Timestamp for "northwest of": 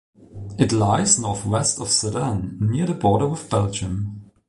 1.19-1.89